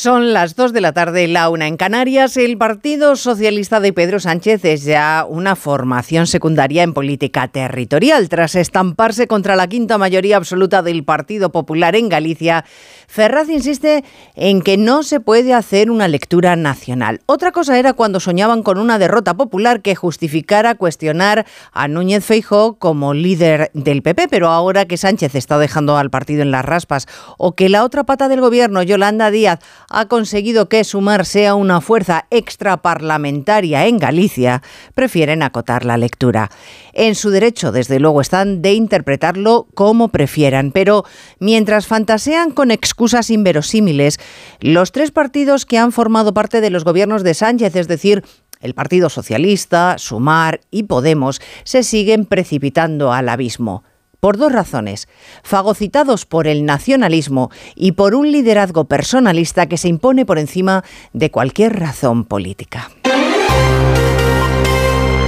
[0.00, 2.36] Son las 2 de la tarde, la una en Canarias.
[2.36, 8.28] El Partido Socialista de Pedro Sánchez es ya una formación secundaria en política territorial.
[8.28, 12.64] Tras estamparse contra la quinta mayoría absoluta del Partido Popular en Galicia,
[13.08, 14.04] Ferraz insiste
[14.36, 17.20] en que no se puede hacer una lectura nacional.
[17.26, 22.74] Otra cosa era cuando soñaban con una derrota popular que justificara cuestionar a Núñez Feijó
[22.78, 27.08] como líder del PP, pero ahora que Sánchez está dejando al partido en las raspas
[27.36, 29.58] o que la otra pata del gobierno, Yolanda Díaz,
[29.88, 34.62] ha conseguido que Sumar sea una fuerza extraparlamentaria en Galicia,
[34.94, 36.50] prefieren acotar la lectura.
[36.92, 41.04] En su derecho, desde luego, están de interpretarlo como prefieran, pero
[41.38, 44.18] mientras fantasean con excusas inverosímiles,
[44.60, 48.24] los tres partidos que han formado parte de los gobiernos de Sánchez, es decir,
[48.60, 53.84] el Partido Socialista, Sumar y Podemos, se siguen precipitando al abismo
[54.20, 55.08] por dos razones,
[55.42, 61.30] fagocitados por el nacionalismo y por un liderazgo personalista que se impone por encima de
[61.30, 62.90] cualquier razón política.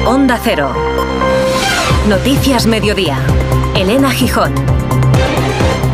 [0.07, 0.75] Onda Cero.
[2.09, 3.19] Noticias Mediodía.
[3.77, 4.53] Elena Gijón.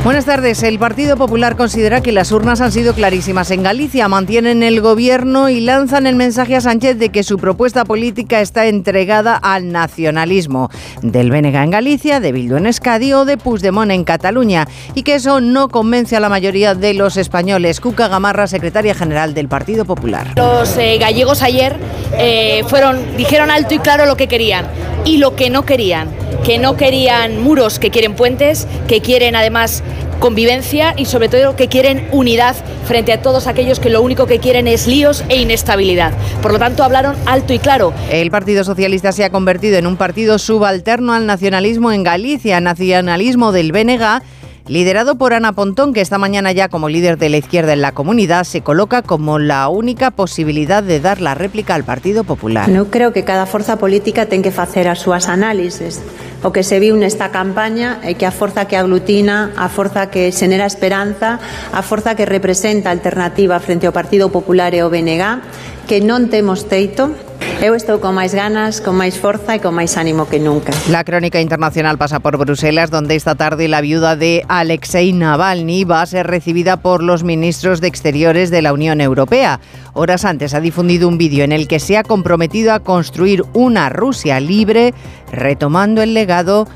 [0.06, 0.62] Buenas tardes.
[0.62, 5.48] El Partido Popular considera que las urnas han sido clarísimas en Galicia, mantienen el gobierno
[5.48, 10.70] y lanzan el mensaje a Sánchez de que su propuesta política está entregada al nacionalismo
[11.02, 15.16] del Bénega en Galicia, de Bildu en Escadi o de Puigdemont en Cataluña y que
[15.16, 17.80] eso no convence a la mayoría de los españoles.
[17.80, 20.34] Cuca Gamarra, secretaria general del Partido Popular.
[20.36, 21.74] Los eh, gallegos ayer
[22.16, 24.66] eh, fueron dijeron alto y claro lo que querían
[25.04, 26.10] y lo que no querían,
[26.44, 29.82] que no querían muros, que quieren puentes, que quieren además
[30.18, 34.38] convivencia y sobre todo que quieren unidad frente a todos aquellos que lo único que
[34.38, 36.12] quieren es líos e inestabilidad.
[36.42, 37.92] Por lo tanto, hablaron alto y claro.
[38.10, 43.52] El Partido Socialista se ha convertido en un partido subalterno al nacionalismo en Galicia, nacionalismo
[43.52, 44.22] del BNG
[44.68, 47.92] liderado por Ana Pontón, que esta mañana ya como líder de la izquierda en la
[47.92, 52.68] comunidad se coloca como la única posibilidad de dar la réplica al Partido Popular.
[52.68, 56.02] No creo que cada fuerza política tenga que hacer a sus análisis
[56.42, 60.30] o que se viu nesta campaña é que a forza que aglutina, a forza que
[60.30, 61.40] xenera esperanza,
[61.72, 65.42] a forza que representa alternativa frente ao Partido Popular e ao BNG,
[65.86, 67.14] que non temos teito,
[67.62, 70.76] Eu estou con máis ganas, con máis forza e con máis ánimo que nunca.
[70.92, 76.02] La crónica internacional pasa por Bruselas, donde esta tarde la viuda de Alexei Navalny va
[76.02, 79.60] a ser recibida por los ministros de Exteriores de la Unión Europea.
[79.94, 83.88] Horas antes ha difundido un vídeo en el que se ha comprometido a construir una
[83.88, 84.92] Rusia libre,
[85.32, 86.68] retomando el legado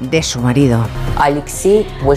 [0.00, 0.84] de su marido.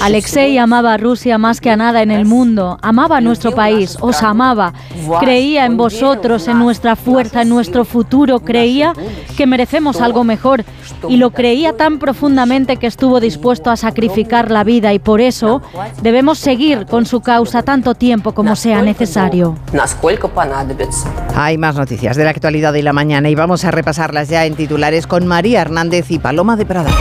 [0.01, 3.97] Alexei amaba a Rusia más que a nada en el mundo, amaba a nuestro país,
[4.01, 4.73] os amaba,
[5.19, 8.93] creía en vosotros, en nuestra fuerza, en nuestro futuro, creía
[9.37, 10.63] que merecemos algo mejor
[11.07, 15.61] y lo creía tan profundamente que estuvo dispuesto a sacrificar la vida y por eso
[16.01, 19.55] debemos seguir con su causa tanto tiempo como sea necesario.
[21.35, 24.55] Hay más noticias de la actualidad de la mañana y vamos a repasarlas ya en
[24.55, 26.91] titulares con María Hernández y Paloma de Prada.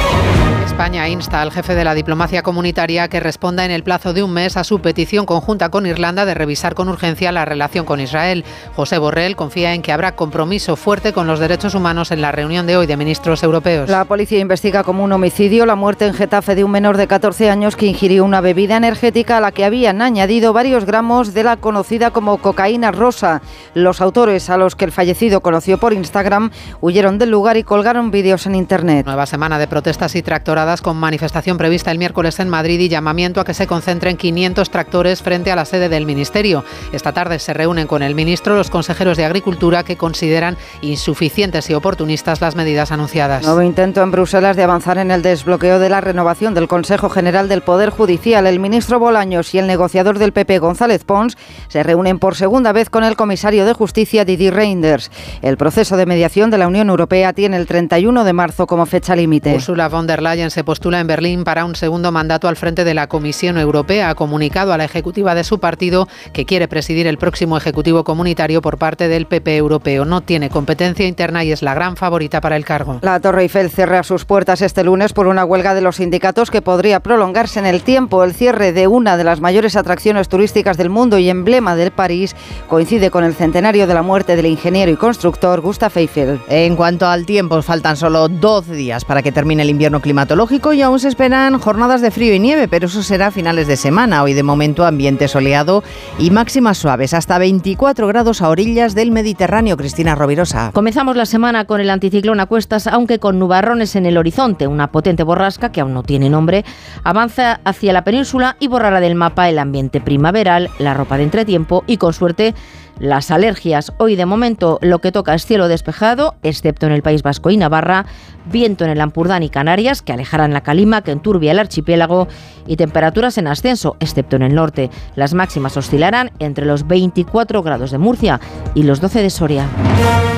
[0.79, 4.33] España insta al jefe de la diplomacia comunitaria que responda en el plazo de un
[4.33, 8.45] mes a su petición conjunta con Irlanda de revisar con urgencia la relación con Israel.
[8.77, 12.69] José Borrell confía en que habrá compromiso fuerte con los derechos humanos en la reunión
[12.69, 13.91] de hoy de ministros europeos.
[13.91, 17.51] La policía investiga como un homicidio la muerte en Getafe de un menor de 14
[17.51, 21.57] años que ingirió una bebida energética a la que habían añadido varios gramos de la
[21.57, 23.43] conocida como cocaína rosa.
[23.75, 28.13] Los autores, a los que el fallecido conoció por Instagram, huyeron del lugar y colgaron
[28.13, 29.07] vídeos en Internet.
[29.07, 33.41] Nueva semana de protestas y tractoradas con manifestación prevista el miércoles en Madrid y llamamiento
[33.41, 36.63] a que se concentren 500 tractores frente a la sede del Ministerio.
[36.93, 41.75] Esta tarde se reúnen con el ministro los consejeros de Agricultura que consideran insuficientes y
[41.75, 43.45] oportunistas las medidas anunciadas.
[43.45, 47.49] Nuevo intento en Bruselas de avanzar en el desbloqueo de la renovación del Consejo General
[47.49, 48.47] del Poder Judicial.
[48.47, 52.91] El ministro Bolaños y el negociador del PP González Pons se reúnen por segunda vez
[52.91, 55.11] con el comisario de Justicia Didier Reinders.
[55.41, 59.17] El proceso de mediación de la Unión Europea tiene el 31 de marzo como fecha
[59.17, 59.55] límite.
[59.55, 62.95] Ursula von der Leyen se postula en Berlín para un segundo mandato al frente de
[62.95, 64.11] la Comisión Europea.
[64.11, 68.61] Ha comunicado a la ejecutiva de su partido que quiere presidir el próximo Ejecutivo Comunitario
[68.63, 70.05] por parte del PP Europeo.
[70.05, 72.99] No tiene competencia interna y es la gran favorita para el cargo.
[73.03, 76.63] La Torre Eiffel cierra sus puertas este lunes por una huelga de los sindicatos que
[76.63, 78.25] podría prolongarse en el tiempo.
[78.25, 82.35] El cierre de una de las mayores atracciones turísticas del mundo y emblema del París
[82.69, 86.41] coincide con el centenario de la muerte del ingeniero y constructor Gustav Eiffel.
[86.49, 90.83] En cuanto al tiempo, faltan solo 12 días para que termine el invierno climatológico y
[90.83, 94.23] aún se esperan jornadas de frío y nieve, pero eso será a finales de semana.
[94.23, 95.85] Hoy de momento ambiente soleado
[96.19, 99.77] y máximas suaves, hasta 24 grados a orillas del Mediterráneo.
[99.77, 100.71] Cristina Rovirosa.
[100.73, 104.67] Comenzamos la semana con el anticiclón a cuestas, aunque con nubarrones en el horizonte.
[104.67, 106.65] Una potente borrasca, que aún no tiene nombre,
[107.05, 111.85] avanza hacia la península y borrará del mapa el ambiente primaveral, la ropa de entretiempo
[111.87, 112.55] y con suerte
[112.99, 113.93] las alergias.
[113.99, 117.57] Hoy de momento lo que toca es cielo despejado, excepto en el País Vasco y
[117.57, 118.07] Navarra,
[118.47, 122.29] viento en el Ampurdán y Canarias, que alejarán la calima que enturbia el archipiélago,
[122.67, 124.91] y temperaturas en ascenso, excepto en el norte.
[125.17, 128.41] Las máximas oscilarán entre los 24 grados de Murcia
[128.75, 130.38] y los 12 de Soria.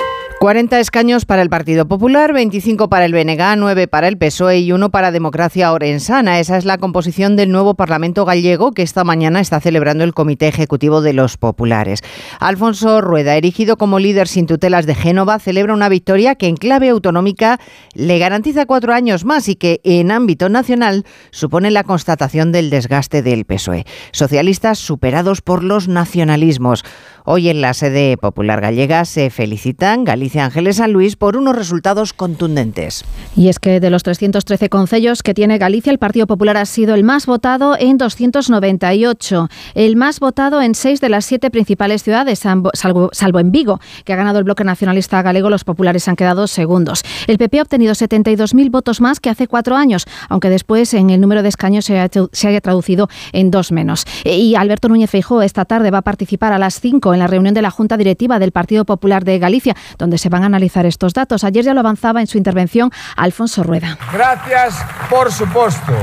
[0.41, 4.71] 40 escaños para el Partido Popular, 25 para el BNG, 9 para el PSOE y
[4.71, 6.39] 1 para Democracia Orensana.
[6.39, 10.47] Esa es la composición del nuevo Parlamento gallego que esta mañana está celebrando el Comité
[10.47, 12.01] Ejecutivo de los Populares.
[12.39, 16.89] Alfonso Rueda, erigido como líder sin tutelas de Génova, celebra una victoria que en clave
[16.89, 17.59] autonómica
[17.93, 23.21] le garantiza cuatro años más y que en ámbito nacional supone la constatación del desgaste
[23.21, 23.85] del PSOE.
[24.11, 26.83] Socialistas superados por los nacionalismos.
[27.23, 32.13] Hoy en la sede popular gallega se felicitan Galicia Ángeles San Luis por unos resultados
[32.13, 33.05] contundentes.
[33.35, 36.95] Y es que de los 313 concellos que tiene Galicia, el Partido Popular ha sido
[36.95, 42.39] el más votado en 298, el más votado en seis de las siete principales ciudades,
[42.39, 47.03] salvo, en Vigo, que ha ganado el bloque nacionalista galego, los populares han quedado segundos.
[47.27, 51.21] El PP ha obtenido 72.000 votos más que hace cuatro años, aunque después en el
[51.21, 54.05] número de escaños se, haya traducido en dos menos.
[54.25, 57.53] Y Alberto Núñez Feijóo esta tarde va a participar a las 5 en la reunión
[57.53, 61.13] de la Junta Directiva del Partido Popular de Galicia, donde se van a analizar estos
[61.13, 61.43] datos.
[61.43, 63.97] Ayer ya lo avanzaba en su intervención Alfonso Rueda.
[64.13, 64.75] Gracias,
[65.09, 65.93] por supuesto.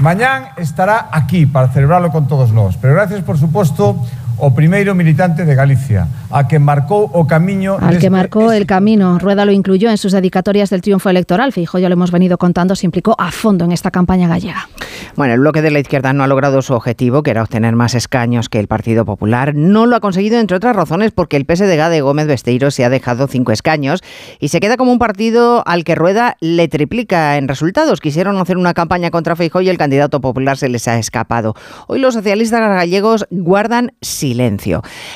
[0.00, 2.78] Mañana estará aquí para celebrarlo con todos nosotros.
[2.80, 3.96] Pero gracias, por supuesto,
[4.38, 7.76] o primeiro militante de Galicia, a que marcó o camino...
[7.80, 9.18] Al que marcó el camino.
[9.18, 11.52] Rueda lo incluyó en sus dedicatorias del triunfo electoral.
[11.52, 14.68] Fijo, ya lo hemos venido contando, se implicó a fondo en esta campaña gallega.
[15.16, 17.94] Bueno, el bloque de la izquierda no ha logrado su objetivo, que era obtener más
[17.94, 19.54] escaños que el Partido Popular.
[19.54, 22.88] No lo ha conseguido, entre otras razones, porque el PSDG de Gómez Besteiro se ha
[22.88, 24.02] dejado cinco escaños
[24.38, 28.00] y se queda como un partido al que Rueda le triplica en resultados.
[28.00, 31.54] Quisieron hacer una campaña contra Feijóo y el candidato popular se les ha escapado.
[31.88, 34.27] Hoy los socialistas gallegos guardan silencio.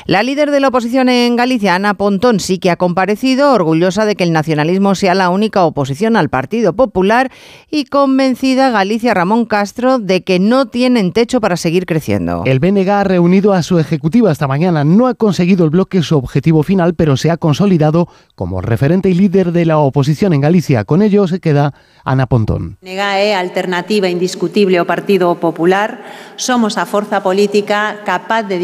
[0.07, 4.17] La líder de la oposición en Galicia, Ana Pontón, sí que ha comparecido, orgullosa de
[4.17, 7.31] que el nacionalismo sea la única oposición al Partido Popular
[7.71, 12.43] y convencida Galicia Ramón Castro de que no tienen techo para seguir creciendo.
[12.47, 14.85] El BNG ha reunido a su ejecutiva esta mañana.
[14.85, 19.15] No ha conseguido el bloque su objetivo final, pero se ha consolidado como referente y
[19.15, 20.85] líder de la oposición en Galicia.
[20.85, 22.79] Con ello se queda Ana Pontón.
[22.83, 26.03] É alternativa indiscutible ao Partido Popular.
[26.37, 28.59] Somos a forza política capaz de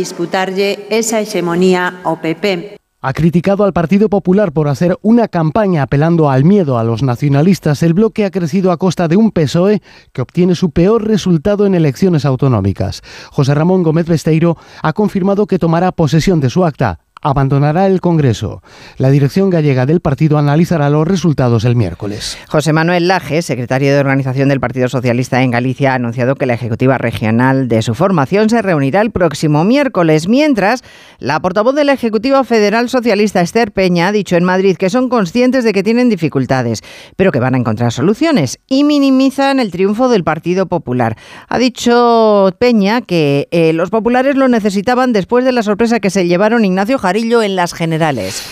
[0.46, 1.94] esa hegemonía.
[3.00, 7.82] Ha criticado al Partido Popular por hacer una campaña apelando al miedo a los nacionalistas.
[7.82, 11.74] El bloque ha crecido a costa de un PSOE que obtiene su peor resultado en
[11.74, 13.02] elecciones autonómicas.
[13.30, 18.62] José Ramón Gómez Besteiro ha confirmado que tomará posesión de su acta abandonará el Congreso.
[18.96, 22.38] La dirección gallega del partido analizará los resultados el miércoles.
[22.48, 26.54] José Manuel Laje, secretario de organización del Partido Socialista en Galicia, ha anunciado que la
[26.54, 30.82] ejecutiva regional de su formación se reunirá el próximo miércoles, mientras
[31.18, 35.08] la portavoz de la Ejecutiva Federal Socialista, Esther Peña, ha dicho en Madrid que son
[35.08, 36.82] conscientes de que tienen dificultades,
[37.16, 41.16] pero que van a encontrar soluciones y minimizan el triunfo del Partido Popular.
[41.48, 46.26] Ha dicho Peña que eh, los populares lo necesitaban después de la sorpresa que se
[46.26, 46.98] llevaron Ignacio
[47.42, 48.42] en las generales.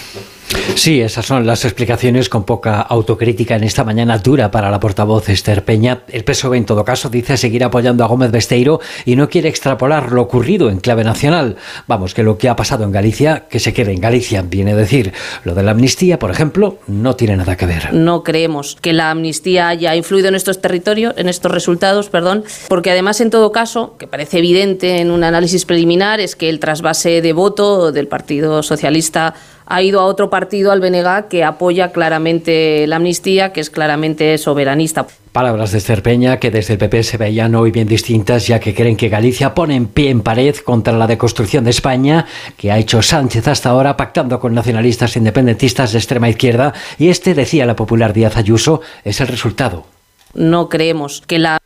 [0.75, 5.29] Sí, esas son las explicaciones con poca autocrítica en esta mañana dura para la portavoz
[5.29, 6.03] Esther Peña.
[6.09, 10.13] El PSOE, en todo caso, dice seguir apoyando a Gómez Besteiro y no quiere extrapolar
[10.13, 11.57] lo ocurrido en clave nacional.
[11.89, 14.77] Vamos, que lo que ha pasado en Galicia, que se quede en Galicia, viene a
[14.77, 15.13] decir.
[15.45, 17.93] Lo de la amnistía, por ejemplo, no tiene nada que ver.
[17.93, 22.91] No creemos que la amnistía haya influido en estos territorios, en estos resultados, perdón, porque
[22.91, 27.21] además, en todo caso, que parece evidente en un análisis preliminar, es que el trasvase
[27.23, 29.35] de voto del Partido Socialista
[29.67, 34.39] ha ido a otro partido, al BNG, que apoya claramente la amnistía, que es claramente
[34.39, 35.07] soberanista.
[35.33, 38.97] Palabras de Cerpeña que desde el PP se veían hoy bien distintas, ya que creen
[38.97, 43.03] que Galicia pone en pie en pared contra la deconstrucción de España, que ha hecho
[43.03, 48.13] Sánchez hasta ahora pactando con nacionalistas independentistas de extrema izquierda, y este, decía la popular
[48.15, 49.85] Díaz Ayuso, es el resultado.
[50.33, 51.59] No creemos que la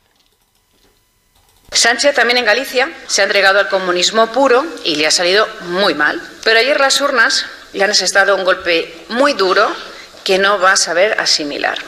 [1.72, 5.94] Sánchez también en Galicia se ha entregado al comunismo puro y le ha salido muy
[5.94, 6.20] mal.
[6.42, 9.66] Pero ayer las urnas le han asestado un golpe muy duro
[10.24, 11.78] que no va a saber asimilar.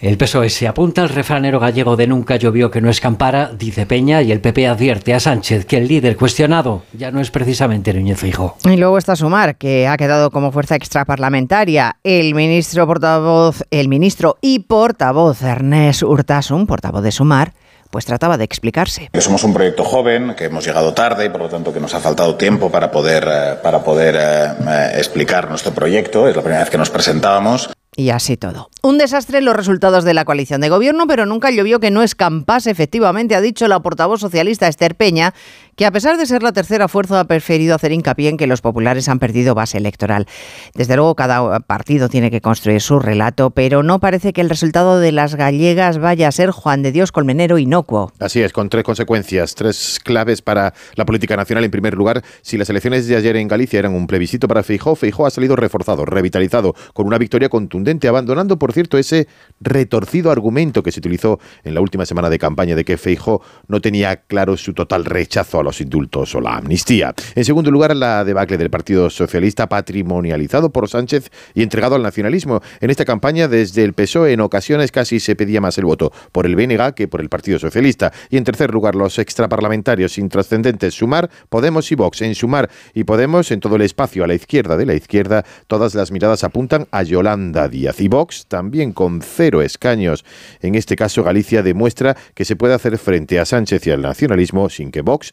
[0.00, 4.22] El PSOE se apunta al refranero gallego de nunca llovió que no escampara, dice Peña,
[4.22, 8.18] y el PP advierte a Sánchez que el líder cuestionado ya no es precisamente Núñez
[8.18, 8.56] Fijo.
[8.64, 11.96] Y luego está Sumar, que ha quedado como fuerza extraparlamentaria.
[12.02, 17.52] El ministro portavoz, el ministro y portavoz Ernest Urtasun, portavoz de Sumar,
[17.90, 19.10] pues trataba de explicarse.
[19.18, 22.00] somos un proyecto joven, que hemos llegado tarde y por lo tanto que nos ha
[22.00, 26.28] faltado tiempo para poder, eh, para poder eh, eh, explicar nuestro proyecto.
[26.28, 27.70] Es la primera vez que nos presentábamos.
[27.96, 28.70] Y así todo.
[28.82, 32.70] Un desastre los resultados de la coalición de gobierno, pero nunca llovió que no escampase,
[32.70, 35.34] efectivamente, ha dicho la portavoz socialista Esther Peña,
[35.76, 38.60] que a pesar de ser la tercera fuerza ha preferido hacer hincapié en que los
[38.60, 40.26] populares han perdido base electoral.
[40.74, 45.00] Desde luego cada partido tiene que construir su relato, pero no parece que el resultado
[45.00, 48.12] de las gallegas vaya a ser Juan de Dios Colmenero inocuo.
[48.18, 51.64] Así es, con tres consecuencias, tres claves para la política nacional.
[51.64, 54.96] En primer lugar, si las elecciones de ayer en Galicia eran un plebiscito para Feijó,
[54.96, 59.28] Feijó ha salido reforzado, revitalizado, con una victoria contundente, abandonando, por cierto, ese
[59.60, 63.80] retorcido argumento que se utilizó en la última semana de campaña de que Feijó no
[63.80, 67.14] tenía claro su total rechazo a los indultos o la amnistía.
[67.34, 72.60] En segundo lugar, la debacle del Partido Socialista patrimonializado por Sánchez y entregado al nacionalismo.
[72.80, 76.46] En esta campaña, desde el PSOE, en ocasiones casi se pedía más el voto por
[76.46, 78.12] el BNG que por el Partido Socialista.
[78.30, 82.22] Y en tercer lugar, los extraparlamentarios intrascendentes Sumar, Podemos y Vox.
[82.22, 85.94] En Sumar y Podemos, en todo el espacio a la izquierda de la izquierda, todas
[85.94, 88.00] las miradas apuntan a Yolanda Díaz.
[88.00, 90.24] Y Vox, también con cero escaños.
[90.60, 94.68] En este caso, Galicia demuestra que se puede hacer frente a Sánchez y al nacionalismo
[94.68, 95.32] sin que Vox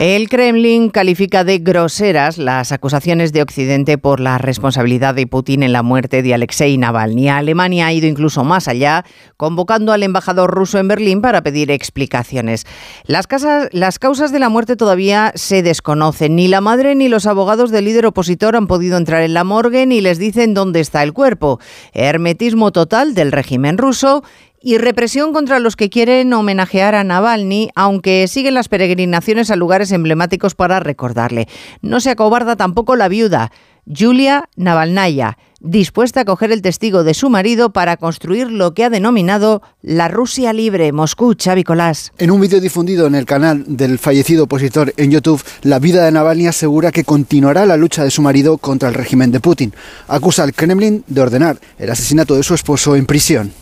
[0.00, 5.72] El Kremlin califica de groseras las acusaciones de Occidente por la responsabilidad de Putin en
[5.72, 7.28] la muerte de Alexei Navalny.
[7.28, 9.04] Alemania ha ido incluso más allá,
[9.36, 12.66] convocando al embajador ruso en Berlín para pedir explicaciones.
[13.04, 16.34] Las, causas de la muerte todavía se desconocen.
[16.34, 19.86] Ni la madre ni los abogados del líder opositor han podido entrar en la morgue
[19.86, 21.60] ni les dicen dónde está el cuerpo.
[21.92, 24.24] Hermetismo total del régimen ruso
[24.62, 29.92] y represión contra los que quieren homenajear a Navalny, aunque siguen las peregrinaciones a lugares
[29.92, 31.48] emblemáticos para recordarle.
[31.80, 33.50] No se acobarda tampoco la viuda,
[33.86, 38.90] Julia Navalnaya, dispuesta a coger el testigo de su marido para construir lo que ha
[38.90, 40.92] denominado la Rusia libre.
[40.92, 42.12] Moscú, Xavi Colás.
[42.18, 46.12] En un vídeo difundido en el canal del fallecido opositor en YouTube, la vida de
[46.12, 49.74] Navalny asegura que continuará la lucha de su marido contra el régimen de Putin.
[50.08, 53.52] Acusa al Kremlin de ordenar el asesinato de su esposo en prisión.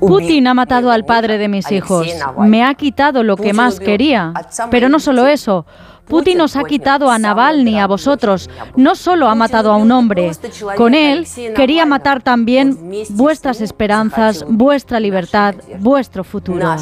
[0.00, 2.06] Putin ha matado al padre de mis hijos.
[2.38, 4.32] Me ha quitado lo que más quería.
[4.70, 5.66] Pero no solo eso
[6.08, 8.48] Putin nos ha quitado a Navalny, a vosotros.
[8.76, 10.32] No solo ha matado a un hombre,
[10.76, 12.78] con él quería matar también
[13.10, 16.76] vuestras esperanzas, vuestra libertad, vuestro futuro.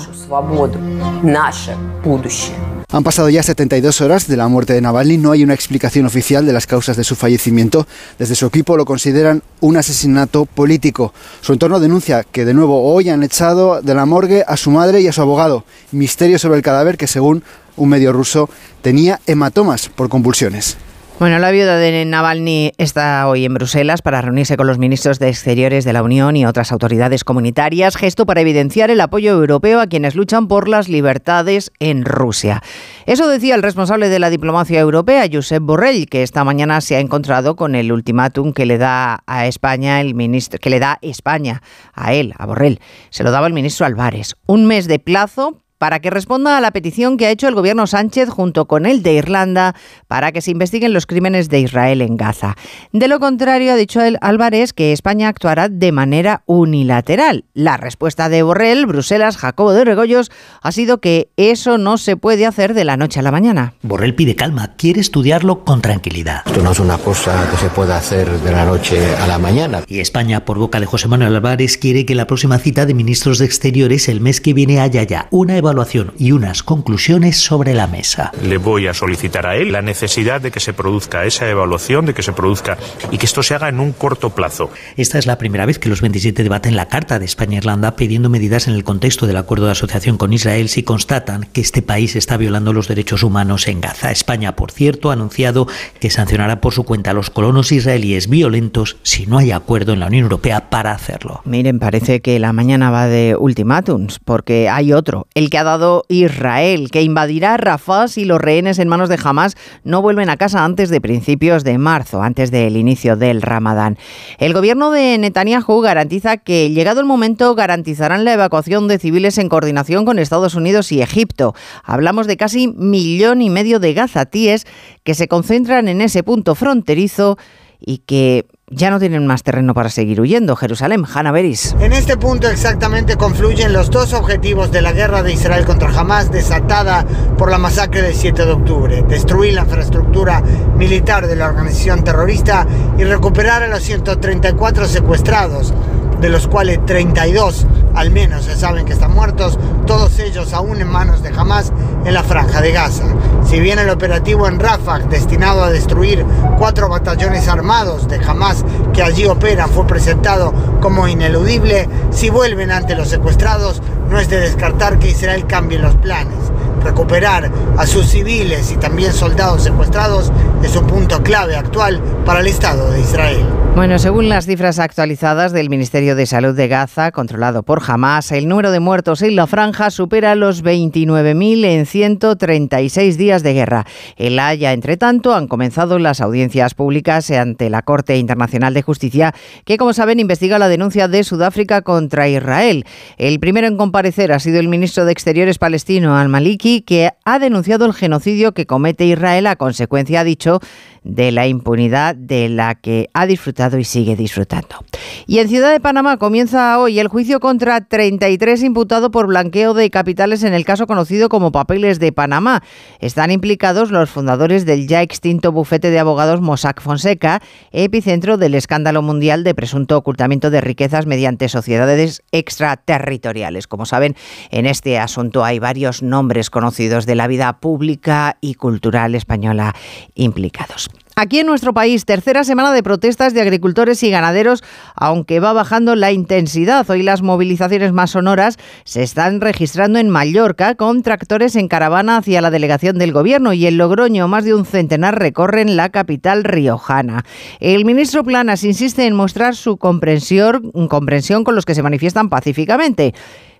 [2.92, 5.16] Han pasado ya 72 horas de la muerte de Navalny.
[5.16, 7.86] No hay una explicación oficial de las causas de su fallecimiento.
[8.16, 11.12] Desde su equipo lo consideran un asesinato político.
[11.40, 15.00] Su entorno denuncia que de nuevo hoy han echado de la morgue a su madre
[15.00, 15.64] y a su abogado.
[15.90, 17.42] Misterio sobre el cadáver que según
[17.76, 18.48] un medio ruso
[18.82, 20.76] tenía hematomas por convulsiones.
[21.18, 25.30] Bueno, la viuda de Navalny está hoy en Bruselas para reunirse con los ministros de
[25.30, 29.86] Exteriores de la Unión y otras autoridades comunitarias, gesto para evidenciar el apoyo europeo a
[29.86, 32.62] quienes luchan por las libertades en Rusia.
[33.06, 37.00] Eso decía el responsable de la diplomacia europea, Josep Borrell, que esta mañana se ha
[37.00, 41.62] encontrado con el ultimátum que le da a España el ministro, que le da España
[41.94, 42.78] a él, a Borrell.
[43.08, 44.34] Se lo daba el ministro Álvarez.
[44.44, 47.86] Un mes de plazo para que responda a la petición que ha hecho el gobierno
[47.86, 49.74] Sánchez junto con el de Irlanda
[50.08, 52.56] para que se investiguen los crímenes de Israel en Gaza.
[52.92, 57.44] De lo contrario, ha dicho el Álvarez que España actuará de manera unilateral.
[57.54, 60.30] La respuesta de Borrell, Bruselas, Jacobo de Regoyos,
[60.62, 63.74] ha sido que eso no se puede hacer de la noche a la mañana.
[63.82, 66.42] Borrell pide calma, quiere estudiarlo con tranquilidad.
[66.46, 69.82] Esto no es una cosa que se pueda hacer de la noche a la mañana.
[69.86, 73.38] Y España, por boca de José Manuel Álvarez, quiere que la próxima cita de ministros
[73.38, 75.75] de Exteriores el mes que viene haya ya una evaluación
[76.18, 78.32] y unas conclusiones sobre la mesa.
[78.42, 82.14] Le voy a solicitar a él la necesidad de que se produzca esa evaluación, de
[82.14, 82.78] que se produzca
[83.10, 84.70] y que esto se haga en un corto plazo.
[84.96, 88.68] Esta es la primera vez que los 27 debaten la carta de España-Irlanda pidiendo medidas
[88.68, 92.36] en el contexto del acuerdo de asociación con Israel si constatan que este país está
[92.36, 94.10] violando los derechos humanos en Gaza.
[94.10, 95.66] España, por cierto, ha anunciado
[96.00, 100.00] que sancionará por su cuenta a los colonos israelíes violentos si no hay acuerdo en
[100.00, 101.42] la Unión Europea para hacerlo.
[101.44, 106.04] Miren, parece que la mañana va de ultimátums, porque hay otro, el que ha dado
[106.08, 110.64] Israel, que invadirá Rafah si los rehenes en manos de Hamas no vuelven a casa
[110.64, 113.98] antes de principios de marzo, antes del inicio del Ramadán.
[114.38, 119.48] El gobierno de Netanyahu garantiza que, llegado el momento, garantizarán la evacuación de civiles en
[119.48, 121.54] coordinación con Estados Unidos y Egipto.
[121.84, 124.66] Hablamos de casi millón y medio de gazatíes
[125.04, 127.38] que se concentran en ese punto fronterizo
[127.80, 130.56] y que ya no tienen más terreno para seguir huyendo.
[130.56, 131.76] Jerusalén, Hanna Beris.
[131.78, 136.32] En este punto exactamente confluyen los dos objetivos de la guerra de Israel contra Hamas
[136.32, 137.04] desatada
[137.38, 139.04] por la masacre del 7 de octubre.
[139.08, 140.42] Destruir la infraestructura
[140.76, 142.66] militar de la organización terrorista
[142.98, 145.72] y recuperar a los 134 secuestrados
[146.20, 150.88] de los cuales 32 al menos se saben que están muertos, todos ellos aún en
[150.88, 151.72] manos de Hamas
[152.04, 153.04] en la franja de Gaza.
[153.48, 156.24] Si bien el operativo en Rafah, destinado a destruir
[156.58, 162.94] cuatro batallones armados de Hamas que allí operan, fue presentado como ineludible, si vuelven ante
[162.94, 166.45] los secuestrados, no es de descartar que Israel cambie los planes.
[166.86, 170.30] Recuperar a sus civiles y también soldados secuestrados
[170.62, 173.44] es un punto clave actual para el Estado de Israel.
[173.76, 178.48] Bueno, según las cifras actualizadas del Ministerio de Salud de Gaza, controlado por Hamas, el
[178.48, 183.84] número de muertos en la franja supera los 29.000 en 136 días de guerra.
[184.16, 189.34] En Haya, entre tanto, han comenzado las audiencias públicas ante la Corte Internacional de Justicia,
[189.66, 192.86] que, como saben, investiga la denuncia de Sudáfrica contra Israel.
[193.18, 197.86] El primero en comparecer ha sido el ministro de Exteriores palestino, Al-Maliki, que ha denunciado
[197.86, 199.46] el genocidio que comete Israel.
[199.46, 200.60] A consecuencia, ha dicho,
[201.06, 204.84] de la impunidad de la que ha disfrutado y sigue disfrutando.
[205.26, 209.88] Y en Ciudad de Panamá comienza hoy el juicio contra 33 imputados por blanqueo de
[209.90, 212.62] capitales en el caso conocido como Papeles de Panamá.
[213.00, 217.40] Están implicados los fundadores del ya extinto bufete de abogados Mossack Fonseca,
[217.70, 223.66] epicentro del escándalo mundial de presunto ocultamiento de riquezas mediante sociedades extraterritoriales.
[223.68, 224.16] Como saben,
[224.50, 229.74] en este asunto hay varios nombres conocidos de la vida pública y cultural española
[230.14, 230.90] implicados.
[231.18, 234.62] Aquí en nuestro país, tercera semana de protestas de agricultores y ganaderos,
[234.94, 236.84] aunque va bajando la intensidad.
[236.90, 242.42] Hoy las movilizaciones más sonoras se están registrando en Mallorca con tractores en caravana hacia
[242.42, 247.24] la delegación del gobierno y en Logroño más de un centenar recorren la capital riojana.
[247.60, 253.14] El ministro Planas insiste en mostrar su comprensión, comprensión con los que se manifiestan pacíficamente,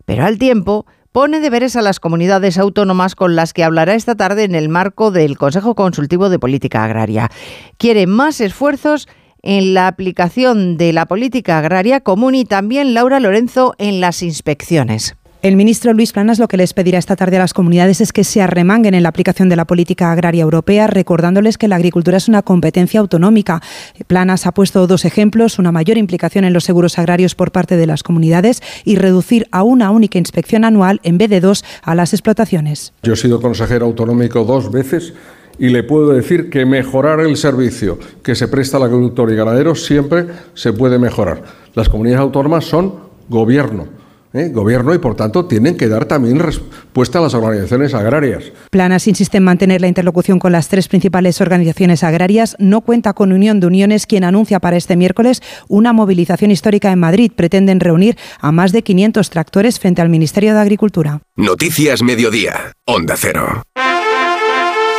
[0.04, 0.84] pero al tiempo
[1.16, 5.10] pone deberes a las comunidades autónomas con las que hablará esta tarde en el marco
[5.10, 7.30] del Consejo Consultivo de Política Agraria.
[7.78, 9.08] Quiere más esfuerzos
[9.40, 15.16] en la aplicación de la política agraria común y también Laura Lorenzo en las inspecciones.
[15.42, 18.24] El ministro Luis Planas lo que les pedirá esta tarde a las comunidades es que
[18.24, 22.26] se arremanguen en la aplicación de la política agraria europea, recordándoles que la agricultura es
[22.28, 23.60] una competencia autonómica.
[24.06, 27.86] Planas ha puesto dos ejemplos, una mayor implicación en los seguros agrarios por parte de
[27.86, 32.14] las comunidades y reducir a una única inspección anual en vez de dos a las
[32.14, 32.94] explotaciones.
[33.02, 35.12] Yo he sido consejero autonómico dos veces
[35.58, 39.74] y le puedo decir que mejorar el servicio que se presta al agricultor y ganadero
[39.74, 41.42] siempre se puede mejorar.
[41.74, 42.94] Las comunidades autónomas son
[43.28, 44.05] gobierno.
[44.32, 44.50] ¿Eh?
[44.52, 48.44] gobierno y por tanto tienen que dar también respuesta a las organizaciones agrarias.
[48.70, 52.56] Planas insiste en mantener la interlocución con las tres principales organizaciones agrarias.
[52.58, 56.98] No cuenta con Unión de Uniones, quien anuncia para este miércoles una movilización histórica en
[56.98, 57.32] Madrid.
[57.34, 61.20] Pretenden reunir a más de 500 tractores frente al Ministerio de Agricultura.
[61.36, 63.62] Noticias Mediodía, Onda Cero.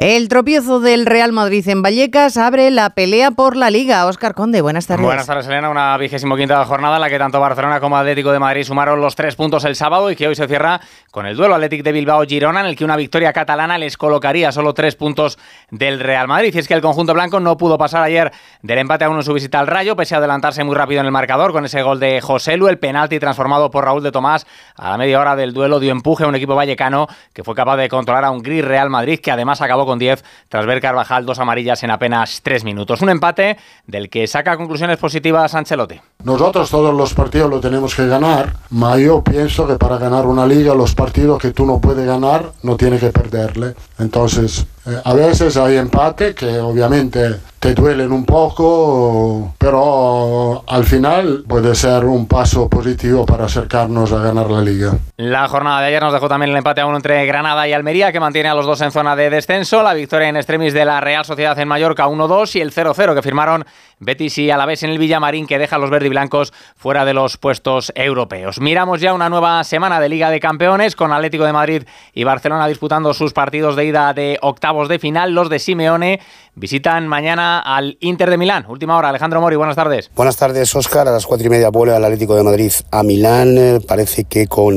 [0.00, 4.06] El tropiezo del Real Madrid en Vallecas abre la pelea por la Liga.
[4.06, 5.04] Óscar Conde, buenas tardes.
[5.04, 5.68] Buenas tardes, Elena.
[5.68, 9.14] Una vigésimo quinta jornada en la que tanto Barcelona como Atlético de Madrid sumaron los
[9.14, 12.60] tres puntos el sábado y que hoy se cierra con el duelo Atlético de Bilbao-Girona,
[12.60, 15.38] en el que una victoria catalana les colocaría solo tres puntos
[15.70, 16.54] del Real Madrid.
[16.54, 18.32] Y es que el conjunto blanco no pudo pasar ayer
[18.62, 21.06] del empate a uno en su visita al Rayo, pese a adelantarse muy rápido en
[21.08, 24.46] el marcador con ese gol de José Lu, el penalti transformado por Raúl de Tomás
[24.76, 27.76] a la media hora del duelo dio empuje a un equipo vallecano que fue capaz
[27.76, 31.26] de controlar a un gris Real Madrid que además acabó con 10 tras ver Carvajal
[31.26, 33.02] dos amarillas en apenas tres minutos.
[33.02, 33.56] Un empate
[33.88, 36.00] del que saca conclusiones positivas Ancelotti.
[36.22, 40.46] Nosotros todos los partidos lo tenemos que ganar, pero yo pienso que para ganar una
[40.46, 43.74] liga los partidos que tú no puedes ganar no tienes que perderle.
[43.98, 51.44] Entonces, eh, a veces hay empate que obviamente te duelen un poco, pero al final
[51.46, 54.94] puede ser un paso positivo para acercarnos a ganar la liga.
[55.18, 58.12] La jornada de ayer nos dejó también el empate a uno entre Granada y Almería,
[58.12, 61.02] que mantiene a los dos en zona de descenso, la victoria en extremis de la
[61.02, 63.66] Real Sociedad en Mallorca 1-2 y el 0-0 que firmaron
[63.98, 67.92] Betis y Alavés en el Villamarín, que deja a los verdiblancos fuera de los puestos
[67.94, 68.58] europeos.
[68.58, 71.82] Miramos ya una nueva semana de Liga de Campeones, con Atlético de Madrid
[72.14, 74.38] y Barcelona disputando sus partidos de ida de
[74.70, 75.32] octavos de final.
[75.32, 76.20] Los de Simeone
[76.60, 78.66] visitan mañana al Inter de Milán.
[78.68, 80.10] Última hora, Alejandro Mori, buenas tardes.
[80.14, 81.08] Buenas tardes, Óscar.
[81.08, 83.56] A las cuatro y media vuelve al Atlético de Madrid a Milán.
[83.56, 84.74] Eh, parece que con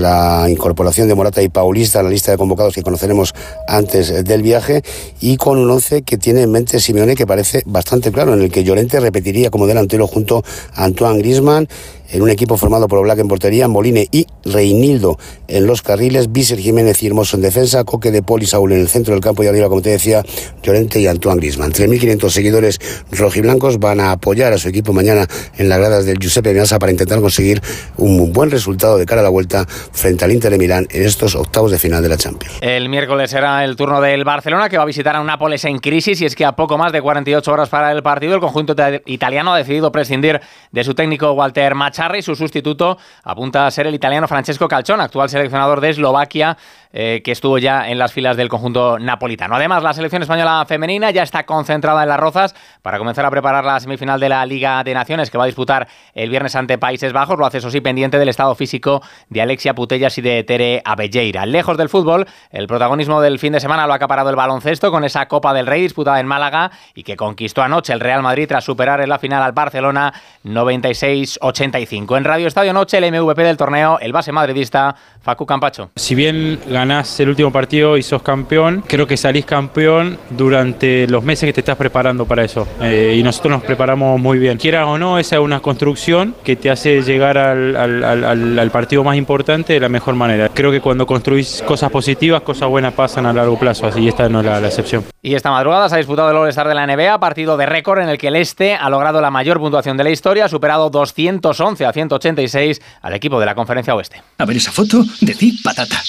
[0.00, 3.34] la incorporación de Morata y Paulista a la lista de convocados que conoceremos
[3.68, 4.82] antes del viaje
[5.20, 8.50] y con un once que tiene en mente Simeone que parece bastante claro, en el
[8.50, 10.42] que Llorente repetiría como delantero junto
[10.74, 11.68] a Antoine Grisman
[12.10, 15.18] en un equipo formado por Black en portería, Moline y Reinildo
[15.48, 18.88] en los carriles, Vícer Jiménez y Hermoso en defensa, Coque de Poli Saúl en el
[18.88, 20.24] centro del campo y arriba, como te decía,
[20.62, 21.72] Llorente y Antoine Griezmann.
[21.72, 26.54] 3.500 seguidores rojiblancos van a apoyar a su equipo mañana en las gradas del Giuseppe
[26.54, 27.60] Meazza para intentar conseguir
[27.96, 31.34] un buen resultado de cara a la vuelta frente al Inter de Milán en estos
[31.34, 32.58] octavos de final de la Champions.
[32.60, 35.78] El miércoles será el turno del Barcelona que va a visitar a un Nápoles en
[35.78, 38.76] crisis y es que a poco más de 48 horas para el partido el conjunto
[39.06, 43.86] italiano ha decidido prescindir de su técnico Walter Mach y su sustituto apunta a ser
[43.86, 46.56] el italiano Francesco Calchón, actual seleccionador de Eslovaquia,
[46.98, 49.54] eh, que estuvo ya en las filas del conjunto napolitano.
[49.54, 53.66] Además, la selección española femenina ya está concentrada en las Rozas para comenzar a preparar
[53.66, 57.12] la semifinal de la Liga de Naciones que va a disputar el viernes ante Países
[57.12, 57.38] Bajos.
[57.38, 61.44] Lo hace, eso sí, pendiente del estado físico de Alexia Putellas y de Tere Abelleira.
[61.44, 65.04] Lejos del fútbol, el protagonismo del fin de semana lo ha acaparado el baloncesto con
[65.04, 68.64] esa Copa del Rey disputada en Málaga y que conquistó anoche el Real Madrid tras
[68.64, 70.14] superar en la final al Barcelona
[70.46, 72.16] 96-85.
[72.16, 75.90] En Radio Estadio Noche, el MVP del torneo, el base madridista Facu Campacho.
[75.96, 81.24] Si bien ganás el último partido y sos campeón, creo que salís campeón durante los
[81.24, 82.66] meses que te estás preparando para eso.
[82.80, 84.56] Eh, y nosotros nos preparamos muy bien.
[84.56, 89.16] Quieras o no, esa es una construcción que te hace llegar al, al, partido más
[89.16, 90.48] importante de la mejor manera.
[90.52, 94.40] Creo que cuando construís cosas positivas, cosas buenas pasan a largo plazo, así esta no
[94.40, 95.04] es la, la excepción.
[95.22, 98.08] Y esta madrugada se ha disputado el All-Star de la NBA, partido de récord en
[98.08, 101.56] el que el Este ha logrado la mayor puntuación de la historia, ha superado 211
[101.56, 104.22] 111 a 186 al equipo de la Conferencia Oeste.
[104.38, 106.02] A ver esa foto, decir patata.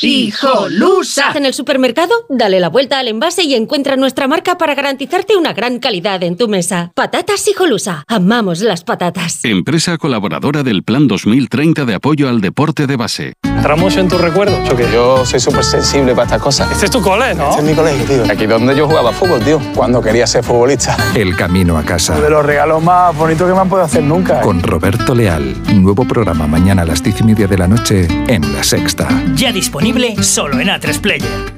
[0.67, 1.31] ¡Hijolusa!
[1.35, 5.53] En el supermercado, dale la vuelta al envase y encuentra nuestra marca para garantizarte una
[5.53, 6.91] gran calidad en tu mesa.
[6.93, 8.03] Patatas Hijolusa.
[8.07, 9.45] Amamos las patatas.
[9.45, 13.33] Empresa colaboradora del Plan 2030 de apoyo al deporte de base.
[13.43, 14.57] ¿Entramos en tus recuerdos?
[14.67, 16.71] Yo, que yo soy súper sensible para estas cosas.
[16.71, 17.49] Este es tu cole, ¿no?
[17.49, 18.31] Este es mi colegio, tío.
[18.31, 19.61] Aquí donde yo jugaba fútbol, tío.
[19.73, 20.97] Cuando quería ser futbolista.
[21.15, 22.19] El camino a casa.
[22.19, 24.39] De los regalos más bonitos que me han podido hacer nunca.
[24.39, 24.43] ¿eh?
[24.43, 25.55] Con Roberto Leal.
[25.73, 29.07] Nuevo programa mañana a las diez y media de la noche en La Sexta.
[29.35, 31.57] Ya disponible solo en A3 Player.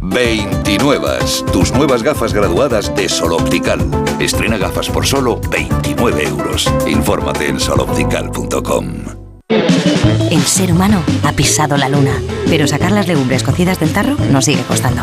[0.00, 1.08] 29.
[1.52, 3.80] Tus nuevas gafas graduadas de Sol Optical.
[4.20, 6.70] Estrena gafas por solo 29 euros.
[6.86, 9.24] Infórmate en soloptical.com.
[9.48, 14.44] El ser humano ha pisado la luna, pero sacar las legumbres cocidas del tarro nos
[14.44, 15.02] sigue costando.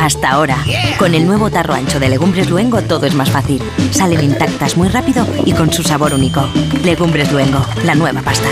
[0.00, 0.58] Hasta ahora,
[0.98, 3.62] con el nuevo tarro ancho de Legumbres Luengo todo es más fácil.
[3.90, 6.48] Salen intactas muy rápido y con su sabor único.
[6.82, 8.48] Legumbres Luengo, la nueva pasta.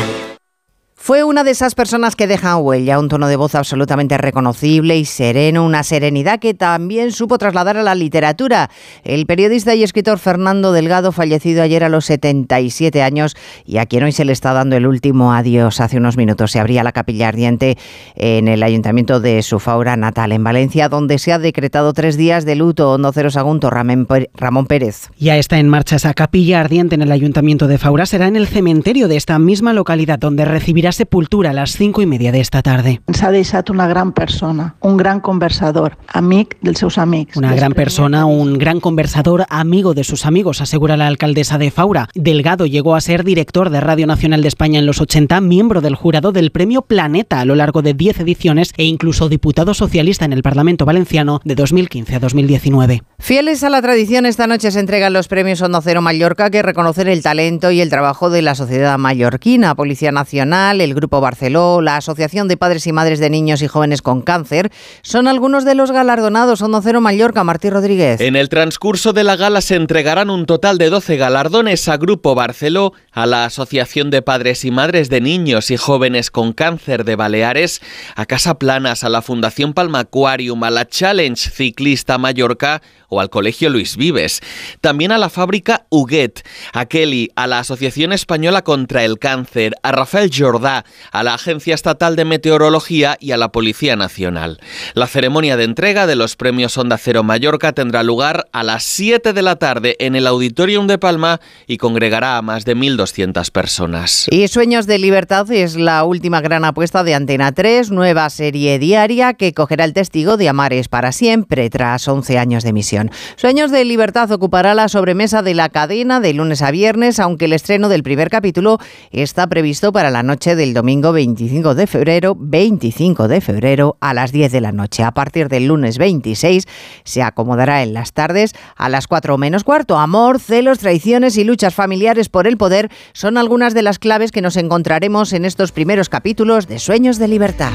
[1.04, 5.04] Fue una de esas personas que dejan huella, un tono de voz absolutamente reconocible y
[5.04, 8.70] sereno, una serenidad que también supo trasladar a la literatura.
[9.02, 13.34] El periodista y escritor Fernando Delgado, fallecido ayer a los 77 años
[13.66, 15.80] y a quien hoy se le está dando el último adiós.
[15.80, 17.76] Hace unos minutos se abría la capilla ardiente
[18.14, 22.44] en el ayuntamiento de su faura natal, en Valencia, donde se ha decretado tres días
[22.44, 22.96] de luto.
[22.98, 25.10] No Cero Sagunto, Ramón Pérez.
[25.18, 28.06] Ya está en marcha esa capilla ardiente en el ayuntamiento de Faura.
[28.06, 32.06] Será en el cementerio de esta misma localidad donde recibirá sepultura a las cinco y
[32.06, 33.00] media de esta tarde.
[33.12, 37.36] S'ha deixat una gran persona, un gran conversador, amic dels seus amics.
[37.36, 42.08] Una gran persona, un gran conversador, amigo de sus amigos, asegura la alcaldesa de Faura.
[42.14, 45.94] Delgado llegó a ser director de Radio Nacional de España en los 80, miembro del
[45.94, 50.32] jurado del Premio Planeta a lo largo de 10 ediciones e incluso diputado socialista en
[50.32, 53.02] el Parlamento Valenciano de 2015 a 2019.
[53.18, 57.08] Fieles a la tradición, esta noche se entregan los premios Hondo Cero Mallorca que reconocen
[57.08, 61.96] el talento y el trabajo de la sociedad mallorquina, Policía Nacional, el Grupo Barceló, la
[61.96, 64.70] Asociación de Padres y Madres de Niños y Jóvenes con Cáncer,
[65.02, 68.20] son algunos de los galardonados Hondo Cero Mallorca, Martí Rodríguez.
[68.20, 72.34] En el transcurso de la gala se entregarán un total de 12 galardones a Grupo
[72.34, 77.16] Barceló, a la Asociación de Padres y Madres de Niños y Jóvenes con Cáncer de
[77.16, 77.80] Baleares,
[78.16, 83.30] a Casa Planas, a la Fundación Palma Aquarium, a la Challenge Ciclista Mallorca o al
[83.30, 84.40] Colegio Luis Vives.
[84.80, 86.42] También a la fábrica Huguet,
[86.72, 90.30] a Kelly, a la Asociación Española contra el Cáncer, a Rafael
[90.72, 94.60] Jordá, a la Agencia Estatal de Meteorología y a la Policía Nacional.
[94.94, 99.32] La ceremonia de entrega de los premios Onda Cero Mallorca tendrá lugar a las 7
[99.32, 104.26] de la tarde en el Auditorium de Palma y congregará a más de 1.200 personas.
[104.30, 109.34] Y Sueños de Libertad es la última gran apuesta de Antena 3, nueva serie diaria
[109.34, 113.10] que cogerá el testigo de Amares para siempre tras 11 años de emisión.
[113.36, 117.52] Sueños de Libertad ocupará la sobremesa de la cadena de lunes a viernes, aunque el
[117.52, 118.78] estreno del primer capítulo
[119.10, 124.30] está previsto para la noche del domingo 25 de febrero, 25 de febrero a las
[124.30, 125.02] 10 de la noche.
[125.02, 126.68] A partir del lunes 26
[127.02, 129.98] se acomodará en las tardes a las 4 menos cuarto.
[129.98, 134.40] Amor, celos, traiciones y luchas familiares por el poder son algunas de las claves que
[134.40, 137.72] nos encontraremos en estos primeros capítulos de Sueños de Libertad.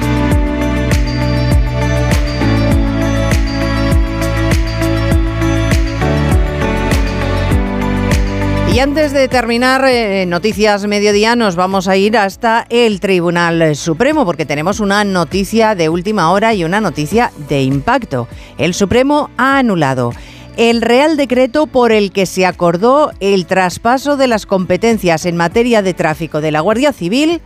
[8.77, 14.23] Y antes de terminar eh, Noticias Mediodía, nos vamos a ir hasta el Tribunal Supremo,
[14.23, 18.27] porque tenemos una noticia de última hora y una noticia de impacto.
[18.59, 20.13] El Supremo ha anulado
[20.57, 25.81] el Real Decreto por el que se acordó el traspaso de las competencias en materia
[25.81, 27.41] de tráfico de la Guardia Civil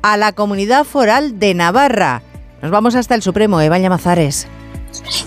[0.00, 2.22] a la Comunidad Foral de Navarra.
[2.62, 4.48] Nos vamos hasta el Supremo, Eva Llamazares.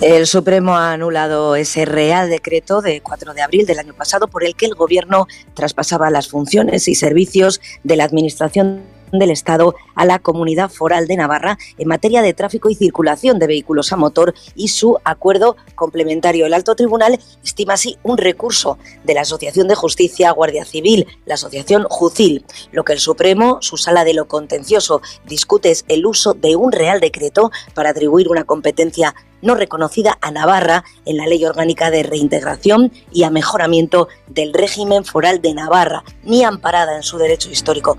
[0.02, 4.44] El Supremo ha anulado ese Real Decreto de 4 de abril del año pasado por
[4.44, 8.82] el que el Gobierno traspasaba las funciones y servicios de la Administración
[9.20, 13.48] del Estado a la Comunidad Foral de Navarra en materia de tráfico y circulación de
[13.48, 16.46] vehículos a motor y su acuerdo complementario.
[16.46, 21.36] El Alto Tribunal estima así un recurso de la Asociación de Justicia Guardia Civil, la
[21.36, 22.46] Asociación Jucil.
[22.72, 26.72] Lo que el Supremo, su sala de lo contencioso, discute es el uso de un
[26.72, 32.02] Real Decreto para atribuir una competencia no reconocida a Navarra en la Ley Orgánica de
[32.02, 37.98] Reintegración y a Mejoramiento del Régimen Foral de Navarra, ni amparada en su derecho histórico.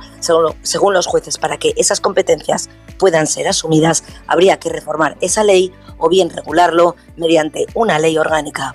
[0.63, 5.73] Según los jueces, para que esas competencias puedan ser asumidas, habría que reformar esa ley
[5.99, 8.75] o bien regularlo mediante una ley orgánica.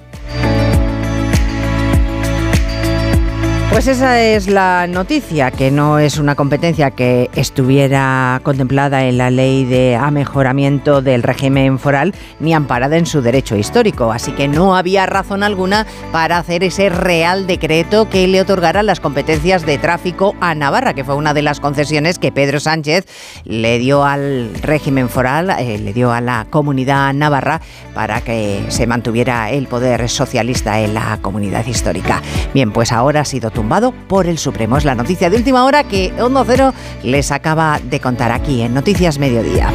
[3.72, 9.30] Pues esa es la noticia, que no es una competencia que estuviera contemplada en la
[9.30, 14.12] ley de amejoramiento del régimen foral ni amparada en su derecho histórico.
[14.12, 19.00] Así que no había razón alguna para hacer ese real decreto que le otorgara las
[19.00, 23.06] competencias de tráfico a Navarra, que fue una de las concesiones que Pedro Sánchez
[23.46, 27.62] le dio al régimen foral, eh, le dio a la comunidad navarra
[27.94, 32.22] para que se mantuviera el poder socialista en la comunidad histórica.
[32.54, 34.78] Bien, pues ahora ha sido tumbado por el Supremo.
[34.78, 38.74] Es la noticia de última hora que Hondo Cero les acaba de contar aquí en
[38.74, 39.70] Noticias Mediodía.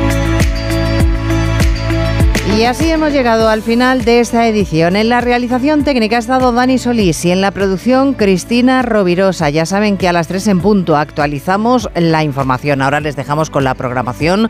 [2.57, 4.97] Y así hemos llegado al final de esta edición.
[4.97, 9.51] En la realización técnica ha estado Dani Solís y en la producción Cristina Rovirosa.
[9.51, 12.81] Ya saben que a las 3 en punto actualizamos la información.
[12.81, 14.49] Ahora les dejamos con la programación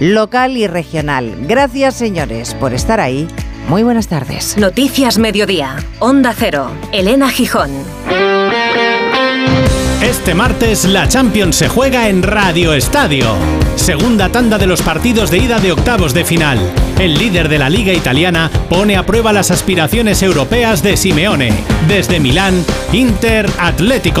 [0.00, 1.36] local y regional.
[1.46, 3.28] Gracias señores por estar ahí.
[3.68, 4.56] Muy buenas tardes.
[4.58, 5.76] Noticias Mediodía.
[6.00, 6.68] Onda Cero.
[6.90, 7.70] Elena Gijón.
[10.02, 13.26] Este martes la Champions se juega en Radio Estadio.
[13.76, 16.58] Segunda tanda de los partidos de ida de octavos de final.
[16.98, 21.52] El líder de la liga italiana pone a prueba las aspiraciones europeas de Simeone.
[21.88, 24.20] Desde Milán, Inter Atlético